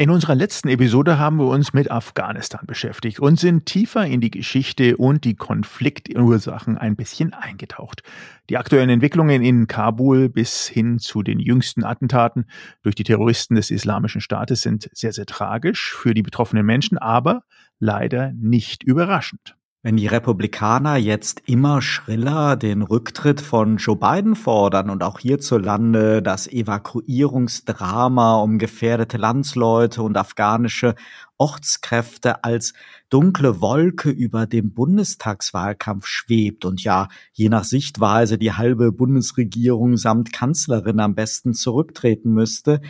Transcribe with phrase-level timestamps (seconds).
[0.00, 4.30] In unserer letzten Episode haben wir uns mit Afghanistan beschäftigt und sind tiefer in die
[4.30, 8.02] Geschichte und die Konfliktursachen ein bisschen eingetaucht.
[8.48, 12.46] Die aktuellen Entwicklungen in Kabul bis hin zu den jüngsten Attentaten
[12.82, 17.42] durch die Terroristen des Islamischen Staates sind sehr, sehr tragisch für die betroffenen Menschen, aber
[17.78, 19.54] leider nicht überraschend.
[19.82, 26.20] Wenn die Republikaner jetzt immer schriller den Rücktritt von Joe Biden fordern und auch hierzulande
[26.20, 30.96] das Evakuierungsdrama um gefährdete Landsleute und afghanische
[31.38, 32.74] Ortskräfte als
[33.08, 40.30] dunkle Wolke über dem Bundestagswahlkampf schwebt und ja, je nach Sichtweise die halbe Bundesregierung samt
[40.30, 42.82] Kanzlerin am besten zurücktreten müsste,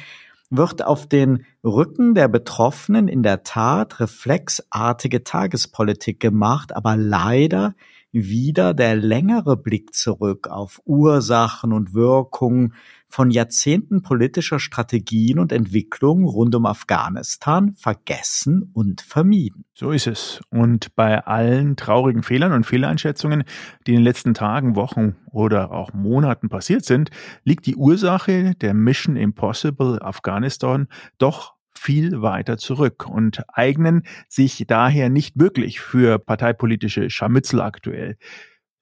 [0.51, 7.75] wird auf den Rücken der Betroffenen in der Tat reflexartige Tagespolitik gemacht, aber leider
[8.13, 12.75] wieder der längere Blick zurück auf Ursachen und Wirkungen
[13.11, 19.65] von Jahrzehnten politischer Strategien und Entwicklung rund um Afghanistan vergessen und vermieden.
[19.75, 20.41] So ist es.
[20.51, 23.45] Und bei allen traurigen Fehlern und Fehleinschätzungen,
[23.87, 27.11] die in den letzten Tagen, Wochen oder auch Monaten passiert sind,
[27.45, 30.87] liegt die Ursache der Mission Impossible Afghanistan
[31.19, 38.17] doch viel weiter zurück und eignen sich daher nicht wirklich für parteipolitische Scharmützel aktuell.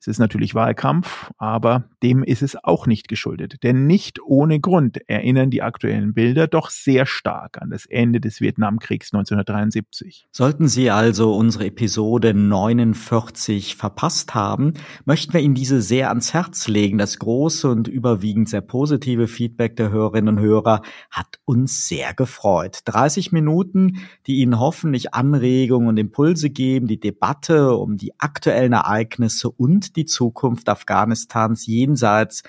[0.00, 3.64] Es ist natürlich Wahlkampf, aber dem ist es auch nicht geschuldet.
[3.64, 8.40] Denn nicht ohne Grund erinnern die aktuellen Bilder doch sehr stark an das Ende des
[8.40, 10.28] Vietnamkriegs 1973.
[10.30, 14.74] Sollten Sie also unsere Episode 49 verpasst haben,
[15.05, 16.98] möchten wir Ihnen diese sehr ans Herz legen.
[16.98, 22.80] Das große und überwiegend sehr positive Feedback der Hörerinnen und Hörer hat uns sehr gefreut.
[22.84, 29.50] 30 Minuten, die Ihnen hoffentlich Anregungen und Impulse geben, die Debatte um die aktuellen Ereignisse
[29.50, 32.42] und die Zukunft Afghanistans jenseits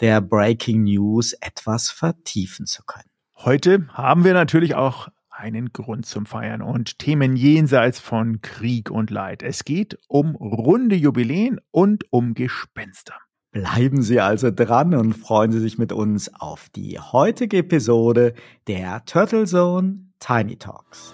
[0.00, 3.08] der Breaking News etwas vertiefen zu können.
[3.36, 9.10] Heute haben wir natürlich auch einen Grund zum Feiern und Themen jenseits von Krieg und
[9.10, 9.42] Leid.
[9.42, 13.14] Es geht um runde Jubiläen und um Gespenster.
[13.50, 18.34] Bleiben Sie also dran und freuen Sie sich mit uns auf die heutige Episode
[18.66, 21.12] der Turtle Zone Tiny Talks.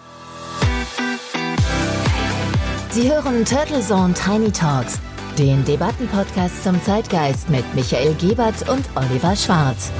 [2.91, 5.00] Sie hören Turtle Zone Tiny Talks
[5.38, 9.93] den Debattenpodcast zum Zeitgeist mit Michael Gebert und Oliver Schwarz.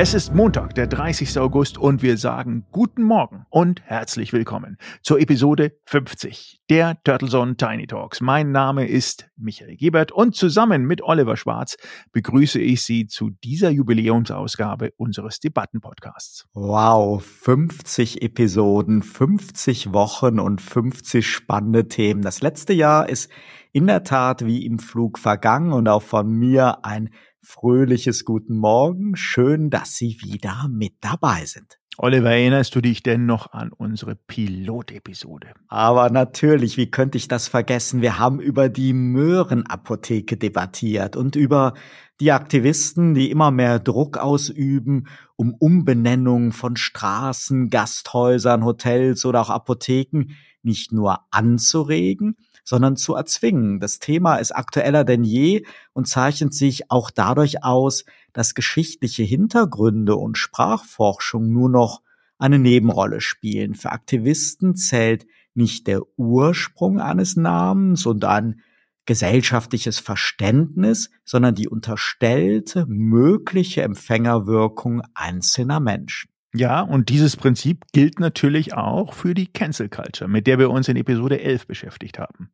[0.00, 1.40] Es ist Montag, der 30.
[1.40, 7.88] August und wir sagen guten Morgen und herzlich willkommen zur Episode 50 der Turtlezone Tiny
[7.88, 8.20] Talks.
[8.20, 11.76] Mein Name ist Michael Gebert und zusammen mit Oliver Schwarz
[12.12, 16.46] begrüße ich Sie zu dieser Jubiläumsausgabe unseres Debattenpodcasts.
[16.52, 22.22] Wow, 50 Episoden, 50 Wochen und 50 spannende Themen.
[22.22, 23.32] Das letzte Jahr ist
[23.72, 27.10] in der Tat wie im Flug vergangen und auch von mir ein
[27.48, 29.16] fröhliches Guten Morgen.
[29.16, 31.78] Schön, dass Sie wieder mit dabei sind.
[31.96, 35.48] Oliver, erinnerst du dich denn noch an unsere Pilotepisode?
[35.66, 38.02] Aber natürlich, wie könnte ich das vergessen?
[38.02, 41.72] Wir haben über die Möhrenapotheke debattiert und über
[42.20, 49.50] die Aktivisten, die immer mehr Druck ausüben, um Umbenennungen von Straßen, Gasthäusern, Hotels oder auch
[49.50, 52.36] Apotheken nicht nur anzuregen,
[52.68, 53.80] sondern zu erzwingen.
[53.80, 55.64] Das Thema ist aktueller denn je
[55.94, 62.02] und zeichnet sich auch dadurch aus, dass geschichtliche Hintergründe und Sprachforschung nur noch
[62.36, 63.74] eine Nebenrolle spielen.
[63.74, 68.60] Für Aktivisten zählt nicht der Ursprung eines Namens und ein
[69.06, 76.28] gesellschaftliches Verständnis, sondern die unterstellte mögliche Empfängerwirkung einzelner Menschen.
[76.54, 80.88] Ja, und dieses Prinzip gilt natürlich auch für die Cancel Culture, mit der wir uns
[80.88, 82.50] in Episode 11 beschäftigt haben.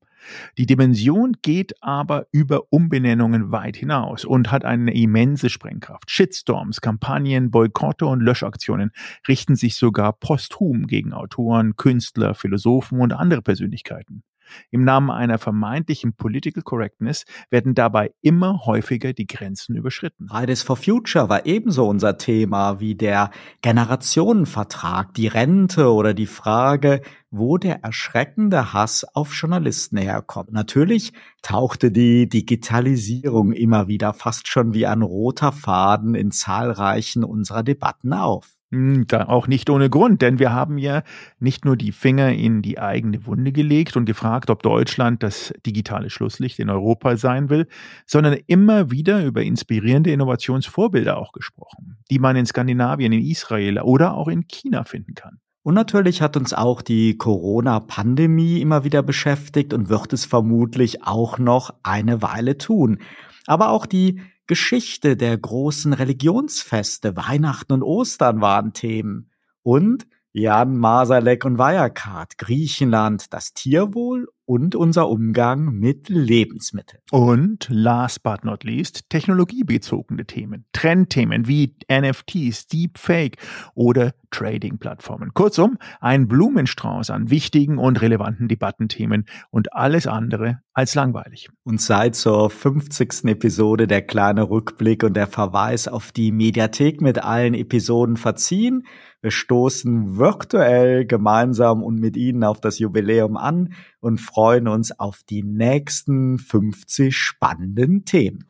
[0.58, 6.10] Die Dimension geht aber über Umbenennungen weit hinaus und hat eine immense Sprengkraft.
[6.10, 8.90] Shitstorms, Kampagnen, Boykotte und Löschaktionen
[9.28, 14.24] richten sich sogar posthum gegen Autoren, Künstler, Philosophen und andere Persönlichkeiten.
[14.70, 20.28] Im Namen einer vermeintlichen Political Correctness werden dabei immer häufiger die Grenzen überschritten.
[20.28, 23.30] Fridays for Future war ebenso unser Thema wie der
[23.62, 27.00] Generationenvertrag, die Rente oder die Frage,
[27.30, 30.52] wo der erschreckende Hass auf Journalisten herkommt.
[30.52, 31.12] Natürlich
[31.42, 38.12] tauchte die Digitalisierung immer wieder fast schon wie ein roter Faden in zahlreichen unserer Debatten
[38.12, 38.53] auf.
[38.74, 41.04] Hm, auch nicht ohne Grund, denn wir haben ja
[41.38, 46.10] nicht nur die Finger in die eigene Wunde gelegt und gefragt, ob Deutschland das digitale
[46.10, 47.68] Schlusslicht in Europa sein will,
[48.04, 54.14] sondern immer wieder über inspirierende Innovationsvorbilder auch gesprochen, die man in Skandinavien, in Israel oder
[54.14, 55.38] auch in China finden kann.
[55.62, 61.38] Und natürlich hat uns auch die Corona-Pandemie immer wieder beschäftigt und wird es vermutlich auch
[61.38, 62.98] noch eine Weile tun.
[63.46, 69.30] Aber auch die Geschichte der großen Religionsfeste, Weihnachten und Ostern waren Themen.
[69.62, 77.02] Und Jan Masalek und Wirecard, Griechenland, das Tierwohl und unser Umgang mit Lebensmitteln.
[77.10, 83.38] Und last but not least, technologiebezogene Themen, Trendthemen wie NFTs, Deepfake
[83.74, 85.32] oder Trading-Plattformen.
[85.32, 91.48] Kurzum, ein Blumenstrauß an wichtigen und relevanten Debattenthemen und alles andere als langweilig.
[91.62, 93.26] Und seit zur 50.
[93.26, 98.86] Episode der kleine Rückblick und der Verweis auf die Mediathek mit allen Episoden verziehen.
[99.22, 105.22] Wir stoßen virtuell gemeinsam und mit Ihnen auf das Jubiläum an und freuen uns auf
[105.22, 108.48] die nächsten 50 spannenden Themen.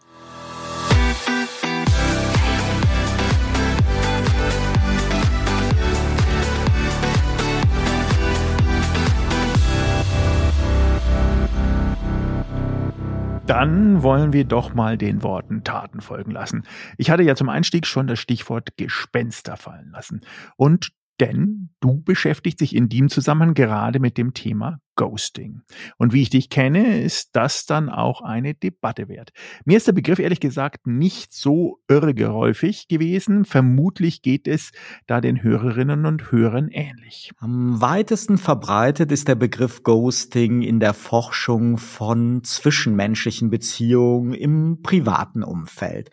[13.46, 16.62] Dann wollen wir doch mal den Worten Taten folgen lassen.
[16.96, 20.22] Ich hatte ja zum Einstieg schon das Stichwort Gespenster fallen lassen.
[20.56, 25.62] Und denn du beschäftigst dich in dem Zusammenhang gerade mit dem Thema Ghosting.
[25.96, 29.32] Und wie ich dich kenne, ist das dann auch eine Debatte wert.
[29.64, 33.44] Mir ist der Begriff ehrlich gesagt nicht so irregeräufig gewesen.
[33.44, 34.70] Vermutlich geht es
[35.06, 37.32] da den Hörerinnen und Hörern ähnlich.
[37.38, 45.42] Am weitesten verbreitet ist der Begriff Ghosting in der Forschung von zwischenmenschlichen Beziehungen im privaten
[45.42, 46.10] Umfeld.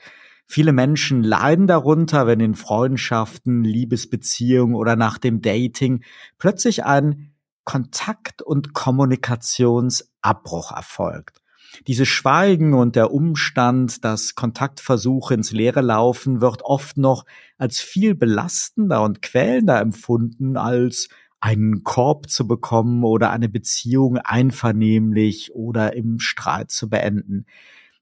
[0.51, 6.03] Viele Menschen leiden darunter, wenn in Freundschaften, Liebesbeziehungen oder nach dem Dating
[6.39, 7.31] plötzlich ein
[7.63, 11.41] Kontakt- und Kommunikationsabbruch erfolgt.
[11.87, 17.23] Dieses Schweigen und der Umstand, dass Kontaktversuche ins Leere laufen, wird oft noch
[17.57, 21.07] als viel belastender und quälender empfunden, als
[21.39, 27.45] einen Korb zu bekommen oder eine Beziehung einvernehmlich oder im Streit zu beenden.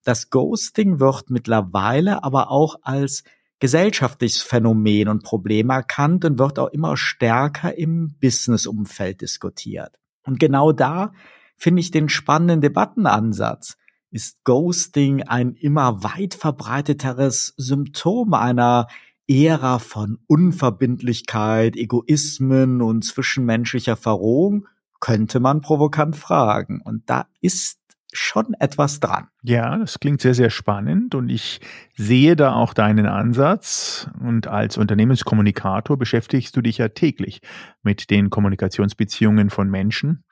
[0.10, 3.24] Das Ghosting wird mittlerweile aber auch als
[3.60, 10.00] gesellschaftliches Phänomen und Problem erkannt und wird auch immer stärker im Businessumfeld diskutiert.
[10.24, 11.14] Und genau da
[11.58, 13.78] finde ich den spannenden Debattenansatz.
[14.10, 18.88] Ist Ghosting ein immer weit verbreiteteres Symptom einer
[19.28, 24.68] Ära von Unverbindlichkeit, Egoismen und zwischenmenschlicher Verrohung?
[25.00, 26.82] Könnte man provokant fragen.
[26.82, 27.80] Und da ist
[28.12, 29.28] schon etwas dran.
[29.44, 31.62] Ja, das klingt sehr, sehr spannend und ich
[31.96, 34.10] sehe da auch deinen Ansatz.
[34.20, 37.42] Und als Unternehmenskommunikator beschäftigst du dich ja täglich
[37.82, 40.24] mit den Kommunikationsbeziehungen von Menschen.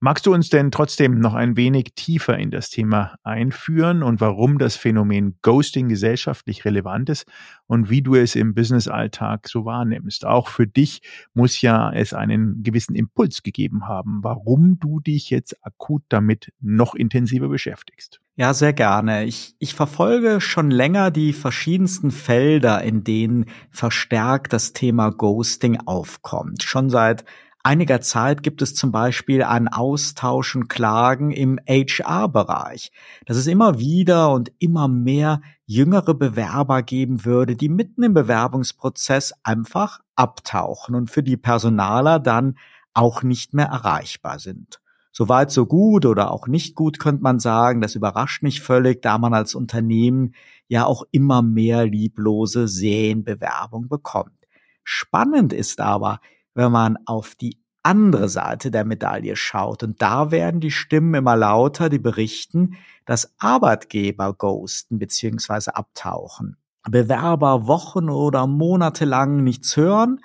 [0.00, 4.58] Magst du uns denn trotzdem noch ein wenig tiefer in das Thema einführen und warum
[4.58, 7.26] das Phänomen Ghosting gesellschaftlich relevant ist
[7.66, 10.26] und wie du es im Businessalltag so wahrnimmst?
[10.26, 11.02] Auch für dich
[11.32, 16.94] muss ja es einen gewissen Impuls gegeben haben, warum du dich jetzt akut damit noch
[16.94, 18.20] intensiver beschäftigst.
[18.36, 19.24] Ja, sehr gerne.
[19.24, 26.64] Ich, ich verfolge schon länger die verschiedensten Felder, in denen verstärkt das Thema Ghosting aufkommt.
[26.64, 27.24] Schon seit
[27.62, 32.90] einiger Zeit gibt es zum Beispiel ein Austausch und Klagen im HR-Bereich,
[33.24, 39.32] dass es immer wieder und immer mehr jüngere Bewerber geben würde, die mitten im Bewerbungsprozess
[39.44, 42.58] einfach abtauchen und für die Personaler dann
[42.94, 44.80] auch nicht mehr erreichbar sind.
[45.16, 49.16] Soweit so gut oder auch nicht gut könnte man sagen, das überrascht nicht völlig, da
[49.16, 50.34] man als Unternehmen
[50.66, 54.34] ja auch immer mehr lieblose Serienbewerbung bekommt.
[54.82, 56.18] Spannend ist aber,
[56.54, 59.84] wenn man auf die andere Seite der Medaille schaut.
[59.84, 62.74] Und da werden die Stimmen immer lauter, die berichten,
[63.06, 65.70] dass Arbeitgeber ghosten bzw.
[65.74, 66.56] abtauchen.
[66.90, 70.18] Bewerber Wochen oder Monate lang nichts hören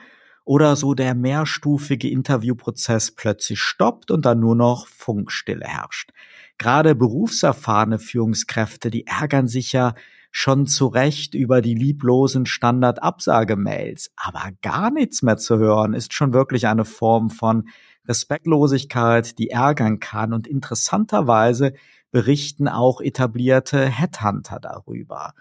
[0.50, 6.10] oder so der mehrstufige Interviewprozess plötzlich stoppt und dann nur noch Funkstille herrscht.
[6.58, 9.94] Gerade berufserfahrene Führungskräfte, die ärgern sich ja
[10.32, 14.10] schon zu Recht über die lieblosen Standard-Absagemails.
[14.16, 17.70] Aber gar nichts mehr zu hören ist schon wirklich eine Form von
[18.08, 20.34] Respektlosigkeit, die ärgern kann.
[20.34, 21.74] Und interessanterweise
[22.10, 25.36] berichten auch etablierte Headhunter darüber.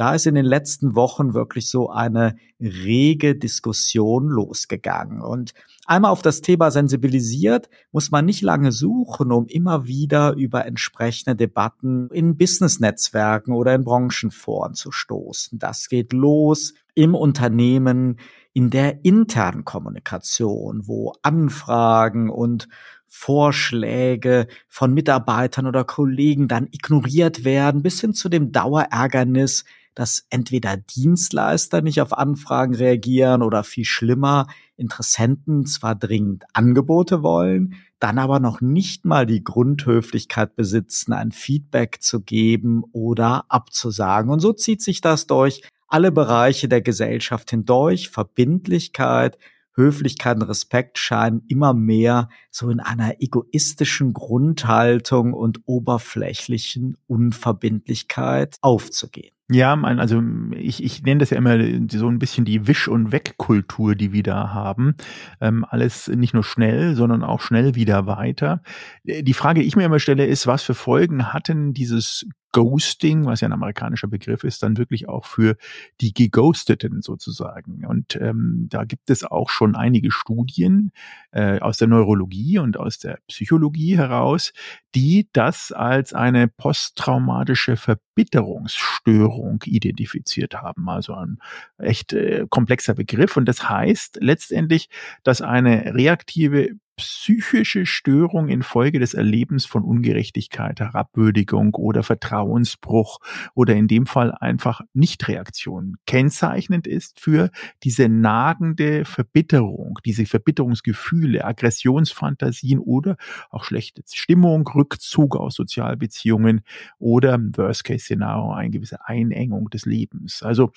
[0.00, 5.20] Da ist in den letzten Wochen wirklich so eine rege Diskussion losgegangen.
[5.20, 5.52] Und
[5.84, 11.36] einmal auf das Thema sensibilisiert, muss man nicht lange suchen, um immer wieder über entsprechende
[11.36, 15.58] Debatten in Business-Netzwerken oder in Branchenforen zu stoßen.
[15.58, 18.20] Das geht los im Unternehmen,
[18.54, 22.68] in der internen Kommunikation, wo Anfragen und
[23.06, 30.76] Vorschläge von Mitarbeitern oder Kollegen dann ignoriert werden, bis hin zu dem Dauerärgernis, dass entweder
[30.76, 38.40] Dienstleister nicht auf Anfragen reagieren oder viel schlimmer, Interessenten zwar dringend Angebote wollen, dann aber
[38.40, 44.30] noch nicht mal die Grundhöflichkeit besitzen, ein Feedback zu geben oder abzusagen.
[44.30, 48.08] Und so zieht sich das durch alle Bereiche der Gesellschaft hindurch.
[48.08, 49.36] Verbindlichkeit,
[49.74, 59.34] Höflichkeit und Respekt scheinen immer mehr so in einer egoistischen Grundhaltung und oberflächlichen Unverbindlichkeit aufzugehen.
[59.52, 60.22] Ja, also
[60.54, 61.58] ich, ich nenne das ja immer
[61.90, 64.94] so ein bisschen die Wisch- und Weg-Kultur, die wir da haben.
[65.40, 68.62] Ähm, alles nicht nur schnell, sondern auch schnell wieder weiter.
[69.02, 73.40] Die Frage, die ich mir immer stelle, ist, was für Folgen hatten dieses Ghosting, was
[73.40, 75.56] ja ein amerikanischer Begriff ist, dann wirklich auch für
[76.00, 77.84] die Geghosteten sozusagen.
[77.84, 80.92] Und ähm, da gibt es auch schon einige Studien
[81.32, 84.52] äh, aus der Neurologie und aus der Psychologie heraus,
[84.94, 90.88] die das als eine posttraumatische Verbitterungsstörung identifiziert haben.
[90.88, 91.38] Also ein
[91.78, 93.36] echt äh, komplexer Begriff.
[93.36, 94.88] Und das heißt letztendlich,
[95.22, 103.18] dass eine reaktive psychische Störung infolge des Erlebens von Ungerechtigkeit, Herabwürdigung oder Vertrauensbruch
[103.54, 107.50] oder in dem Fall einfach Nichtreaktion kennzeichnend ist für
[107.82, 113.16] diese nagende Verbitterung, diese Verbitterungsgefühle, Aggressionsfantasien oder
[113.48, 116.60] auch schlechte Stimmung, Rückzug aus Sozialbeziehungen
[116.98, 120.42] oder Worst-Case-Szenario, eine gewisse Einengung des Lebens.
[120.42, 120.72] Also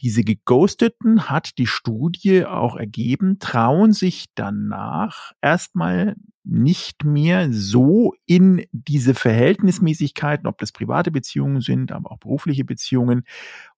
[0.00, 8.64] diese Geghosteten hat die Studie auch ergeben, trauen sich danach erstmal nicht mehr so in
[8.72, 13.24] diese Verhältnismäßigkeiten, ob das private Beziehungen sind, aber auch berufliche Beziehungen,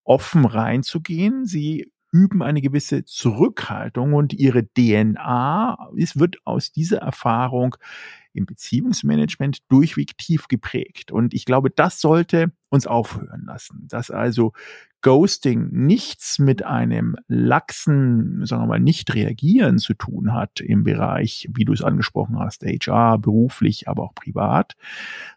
[0.05, 1.47] offen reinzugehen.
[1.47, 7.77] Sie üben eine gewisse Zurückhaltung und ihre DNA es wird aus dieser Erfahrung
[8.39, 11.13] im Beziehungsmanagement durchweg tief geprägt.
[11.13, 14.53] Und ich glaube, das sollte uns aufhören lassen, dass also
[15.01, 21.49] Ghosting nichts mit einem laxen, sagen wir mal, nicht reagieren zu tun hat im Bereich,
[21.55, 24.75] wie du es angesprochen hast, HR, beruflich, aber auch privat,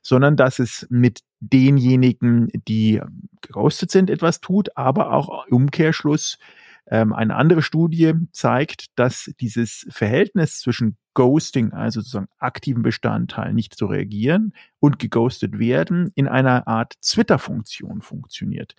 [0.02, 3.02] sondern dass es mit denjenigen, die
[3.42, 6.40] geghostet sind, etwas tut, aber auch Umkehrschluss
[6.88, 13.76] ähm, eine andere Studie zeigt, dass dieses Verhältnis zwischen Ghosting, also sozusagen aktiven Bestandteil, nicht
[13.76, 18.76] zu reagieren und geghostet werden, in einer Art Twitter-Funktion funktioniert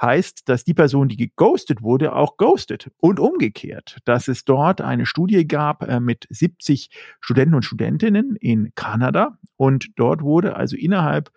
[0.00, 3.98] heißt, dass die Person, die geghostet wurde, auch ghostet und umgekehrt.
[4.04, 9.88] Dass es dort eine Studie gab äh, mit 70 Studenten und Studentinnen in Kanada und
[9.96, 11.30] dort wurde also innerhalb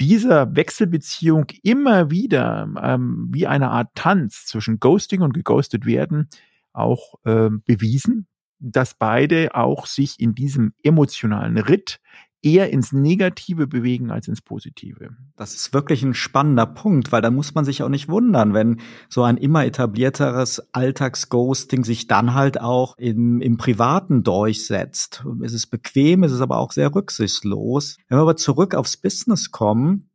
[0.00, 6.28] dieser Wechselbeziehung immer wieder ähm, wie eine Art Tanz zwischen Ghosting und geghostet werden
[6.72, 8.26] auch äh, bewiesen,
[8.58, 12.00] dass beide auch sich in diesem emotionalen Ritt
[12.42, 15.10] eher ins Negative bewegen als ins Positive.
[15.36, 18.80] Das ist wirklich ein spannender Punkt, weil da muss man sich auch nicht wundern, wenn
[19.08, 25.24] so ein immer etablierteres Alltagsghosting sich dann halt auch im, im Privaten durchsetzt.
[25.42, 27.98] Es ist bequem, es ist aber auch sehr rücksichtslos.
[28.08, 30.10] Wenn wir aber zurück aufs Business kommen,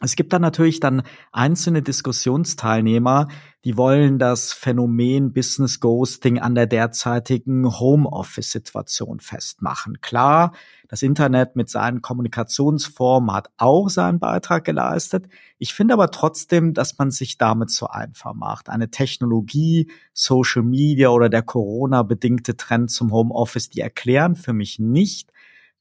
[0.00, 3.26] es gibt dann natürlich dann einzelne Diskussionsteilnehmer,
[3.64, 10.00] die wollen das Phänomen Business Ghosting an der derzeitigen Homeoffice-Situation festmachen.
[10.00, 10.52] Klar,
[10.88, 15.28] das Internet mit seinen Kommunikationsformen hat auch seinen Beitrag geleistet.
[15.58, 18.70] Ich finde aber trotzdem, dass man sich damit zu einfach macht.
[18.70, 25.30] Eine Technologie, Social Media oder der Corona-bedingte Trend zum Homeoffice, die erklären für mich nicht,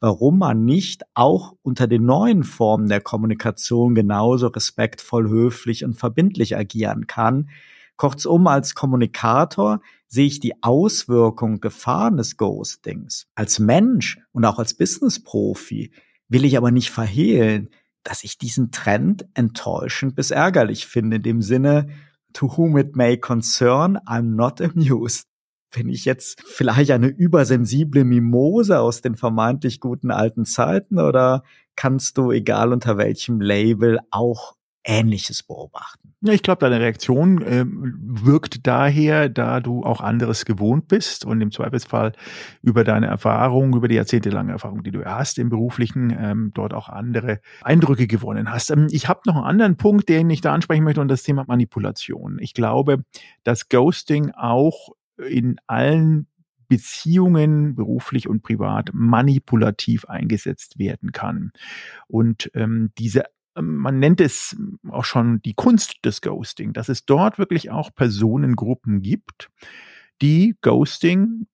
[0.02, 6.58] warum man nicht auch unter den neuen Formen der Kommunikation genauso respektvoll, höflich und verbindlich
[6.58, 7.50] agieren kann.
[7.98, 13.28] Kurzum, als Kommunikator sehe ich die Auswirkungen, Gefahren des Ghostings.
[13.36, 15.92] Als Mensch und auch als Business-Profi
[16.30, 17.70] will ich aber nicht verhehlen,
[18.04, 21.90] dass ich diesen Trend enttäuschend bis ärgerlich finde, in dem Sinne,
[22.34, 25.28] to whom it may concern, I'm not amused
[25.76, 31.44] bin ich jetzt vielleicht eine übersensible Mimose aus den vermeintlich guten alten Zeiten oder
[31.76, 34.56] kannst du, egal unter welchem Label, auch
[34.88, 36.14] Ähnliches beobachten?
[36.22, 41.42] Ja, ich glaube, deine Reaktion äh, wirkt daher, da du auch anderes gewohnt bist und
[41.42, 42.14] im Zweifelsfall
[42.64, 46.90] über deine Erfahrung, über die jahrzehntelange Erfahrung, die du hast im beruflichen, ähm, dort auch
[46.90, 48.72] andere Eindrücke gewonnen hast.
[48.72, 51.44] Ähm, ich habe noch einen anderen Punkt, den ich da ansprechen möchte, und das Thema
[51.48, 52.38] Manipulation.
[52.40, 53.04] Ich glaube,
[53.44, 56.28] dass Ghosting auch in allen
[56.68, 61.52] Beziehungen, beruflich und privat, manipulativ eingesetzt werden kann.
[62.08, 63.24] Und ähm, diese
[63.62, 64.56] man nennt es
[64.90, 69.50] auch schon die Kunst des Ghosting, dass es dort wirklich auch Personengruppen gibt,
[70.22, 71.48] die Ghosting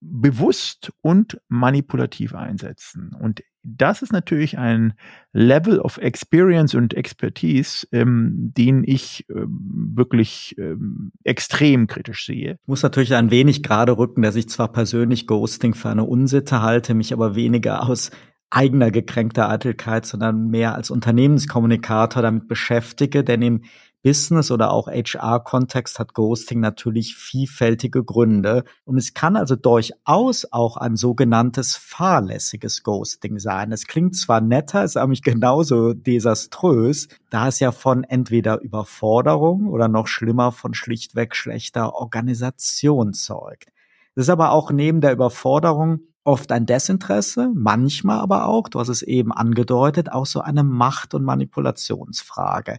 [0.00, 3.14] bewusst und manipulativ einsetzen.
[3.18, 4.94] Und das ist natürlich ein
[5.32, 12.58] Level of Experience und Expertise, ähm, den ich ähm, wirklich ähm, extrem kritisch sehe.
[12.62, 16.62] Ich muss natürlich ein wenig gerade rücken, dass ich zwar persönlich Ghosting für eine Unsitte
[16.62, 18.10] halte, mich aber weniger aus
[18.50, 23.62] eigener gekränkter Eitelkeit, sondern mehr als Unternehmenskommunikator damit beschäftige, denn im
[24.02, 28.64] Business- oder auch HR-Kontext hat Ghosting natürlich vielfältige Gründe.
[28.84, 33.72] Und es kann also durchaus auch ein sogenanntes fahrlässiges Ghosting sein.
[33.72, 39.66] Es klingt zwar netter, ist aber nicht genauso desaströs, da es ja von entweder Überforderung
[39.66, 43.72] oder noch schlimmer von schlichtweg schlechter Organisation zeugt.
[44.14, 48.88] Es ist aber auch neben der Überforderung oft ein Desinteresse, manchmal aber auch, du hast
[48.88, 52.78] es eben angedeutet, auch so eine Macht- und Manipulationsfrage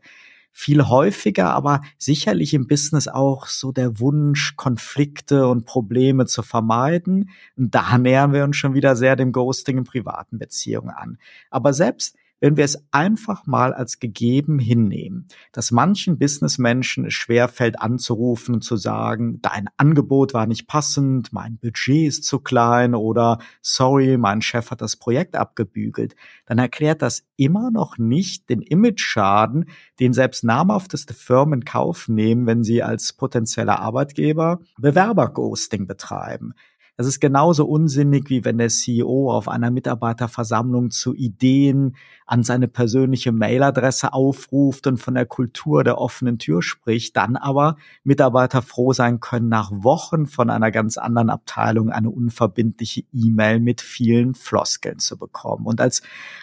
[0.52, 7.30] viel häufiger, aber sicherlich im Business auch so der Wunsch, Konflikte und Probleme zu vermeiden.
[7.56, 11.18] Und da nähern wir uns schon wieder sehr dem Ghosting in privaten Beziehungen an.
[11.50, 17.82] Aber selbst wenn wir es einfach mal als gegeben hinnehmen, dass manchen Businessmenschen es schwerfällt
[17.82, 23.40] anzurufen und zu sagen, dein Angebot war nicht passend, mein Budget ist zu klein oder
[23.62, 26.16] sorry, mein Chef hat das Projekt abgebügelt,
[26.46, 29.70] dann erklärt das immer noch nicht den Image-Schaden,
[30.00, 36.54] den selbst namhafteste Firmen in Kauf nehmen, wenn sie als potenzieller Arbeitgeber Bewerber-Ghosting betreiben.
[37.00, 42.68] Das ist genauso unsinnig, wie wenn der CEO auf einer Mitarbeiterversammlung zu Ideen an seine
[42.68, 48.92] persönliche Mailadresse aufruft und von der Kultur der offenen Tür spricht, dann aber Mitarbeiter froh
[48.92, 55.00] sein können, nach Wochen von einer ganz anderen Abteilung eine unverbindliche E-Mail mit vielen Floskeln
[55.00, 55.68] zu bekommen.
[55.68, 56.02] Und als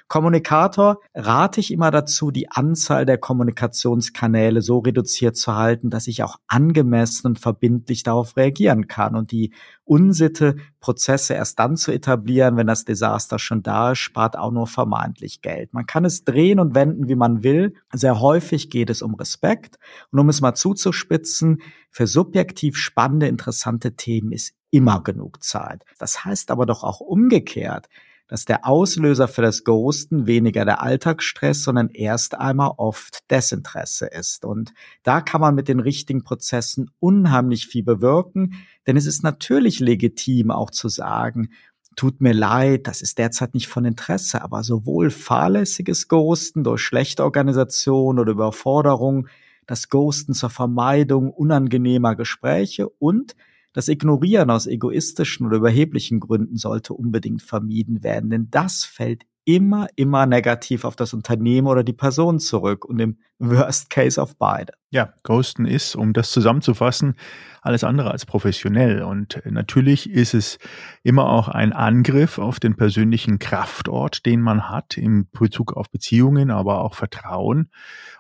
[0.09, 6.23] Kommunikator rate ich immer dazu, die Anzahl der Kommunikationskanäle so reduziert zu halten, dass ich
[6.23, 9.53] auch angemessen und verbindlich darauf reagieren kann und die
[9.85, 10.46] Unsitte,
[10.81, 15.43] Prozesse erst dann zu etablieren, wenn das Desaster schon da ist, spart auch nur vermeintlich
[15.43, 15.75] Geld.
[15.75, 17.75] Man kann es drehen und wenden, wie man will.
[17.93, 19.79] Sehr häufig geht es um Respekt.
[20.11, 25.85] Und um es mal zuzuspitzen, für subjektiv spannende, interessante Themen ist immer genug Zeit.
[25.99, 27.89] Das heißt aber doch auch umgekehrt,
[28.29, 34.45] dass der Auslöser für das Ghosten weniger der Alltagsstress, sondern erst einmal oft Desinteresse ist.
[34.45, 38.55] Und da kann man mit den richtigen Prozessen unheimlich viel bewirken,
[38.87, 41.51] denn es ist natürlich legitim auch zu sagen,
[41.97, 47.25] tut mir leid, das ist derzeit nicht von Interesse, aber sowohl fahrlässiges Ghosten durch schlechte
[47.25, 49.29] Organisation oder Überforderung,
[49.67, 53.35] das Ghosten zur Vermeidung unangenehmer Gespräche und
[53.77, 59.87] das Ignorieren aus egoistischen oder überheblichen Gründen sollte unbedingt vermieden werden, denn das fällt immer,
[59.95, 64.73] immer negativ auf das Unternehmen oder die Person zurück und im Worst Case auf beide.
[64.91, 67.15] Ja, Ghosten ist, um das zusammenzufassen,
[67.63, 69.03] alles andere als professionell.
[69.03, 70.59] Und natürlich ist es
[71.05, 76.51] immer auch ein Angriff auf den persönlichen Kraftort, den man hat im Bezug auf Beziehungen,
[76.51, 77.71] aber auch Vertrauen.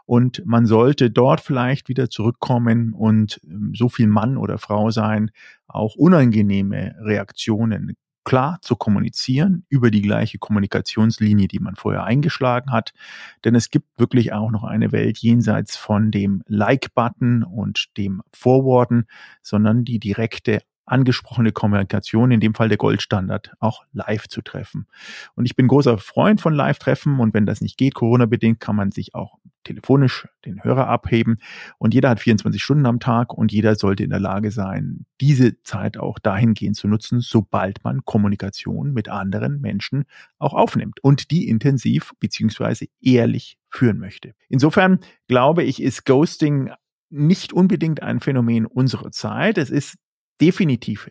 [0.04, 5.32] Und man sollte dort vielleicht wieder zurückkommen und ähm, so viel Mann oder Frau sein,
[5.66, 12.92] auch unangenehme Reaktionen klar zu kommunizieren über die gleiche Kommunikationslinie, die man vorher eingeschlagen hat.
[13.44, 19.06] Denn es gibt wirklich auch noch eine Welt jenseits von dem Like-Button und dem Forwarden,
[19.42, 24.86] sondern die direkte angesprochene Kommunikation, in dem Fall der Goldstandard, auch live zu treffen.
[25.36, 28.90] Und ich bin großer Freund von Live-Treffen und wenn das nicht geht, Corona-bedingt, kann man
[28.90, 31.36] sich auch telefonisch den Hörer abheben
[31.78, 35.60] und jeder hat 24 Stunden am Tag und jeder sollte in der Lage sein, diese
[35.62, 40.04] Zeit auch dahingehend zu nutzen, sobald man Kommunikation mit anderen Menschen
[40.38, 44.34] auch aufnimmt und die intensiv beziehungsweise ehrlich führen möchte.
[44.48, 46.70] Insofern glaube ich, ist Ghosting
[47.10, 49.58] nicht unbedingt ein Phänomen unserer Zeit.
[49.58, 49.96] Es ist
[50.40, 51.10] definitiv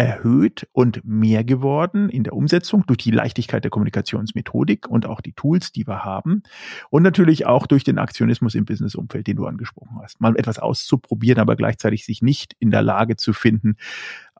[0.00, 5.34] erhöht und mehr geworden in der Umsetzung durch die Leichtigkeit der Kommunikationsmethodik und auch die
[5.34, 6.42] Tools, die wir haben.
[6.88, 10.18] Und natürlich auch durch den Aktionismus im Businessumfeld, den du angesprochen hast.
[10.18, 13.76] Mal etwas auszuprobieren, aber gleichzeitig sich nicht in der Lage zu finden,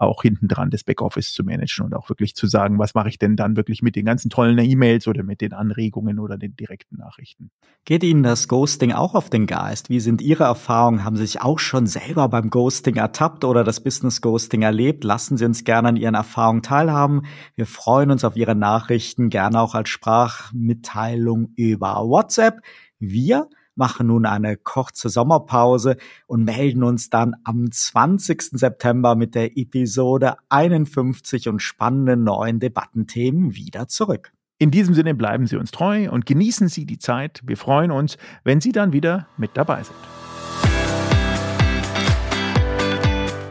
[0.01, 3.19] auch hinten dran das Backoffice zu managen und auch wirklich zu sagen, was mache ich
[3.19, 6.97] denn dann wirklich mit den ganzen tollen E-Mails oder mit den Anregungen oder den direkten
[6.97, 7.51] Nachrichten.
[7.85, 9.91] Geht Ihnen das Ghosting auch auf den Geist?
[9.91, 11.05] Wie sind Ihre Erfahrungen?
[11.05, 15.05] Haben Sie sich auch schon selber beim Ghosting ertappt oder das Business Ghosting erlebt?
[15.05, 17.23] Lassen Sie uns gerne an Ihren Erfahrungen teilhaben.
[17.55, 22.61] Wir freuen uns auf Ihre Nachrichten, gerne auch als Sprachmitteilung über WhatsApp.
[22.99, 23.49] Wir
[23.81, 25.97] machen nun eine kurze Sommerpause
[26.29, 28.43] und melden uns dann am 20.
[28.53, 34.33] September mit der Episode 51 und spannenden neuen Debattenthemen wieder zurück.
[34.59, 37.41] In diesem Sinne bleiben Sie uns treu und genießen Sie die Zeit.
[37.45, 39.97] Wir freuen uns, wenn Sie dann wieder mit dabei sind.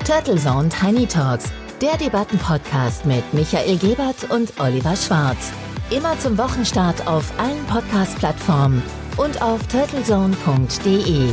[0.06, 5.52] Turtle Zone Tiny Talks Der Debattenpodcast mit Michael Gebert und Oliver Schwarz.
[5.90, 8.84] Immer zum Wochenstart auf allen Podcast-Plattformen
[9.20, 11.30] und auf turtlezone.de.